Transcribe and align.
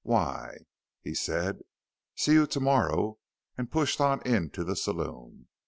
Why? 0.03 0.57
He 1.03 1.13
said, 1.13 1.59
"See 2.15 2.33
you 2.33 2.47
tomorrow," 2.47 3.19
and 3.55 3.69
pushed 3.69 4.01
on 4.01 4.19
into 4.25 4.63
the 4.63 4.75
saloon. 4.75 5.47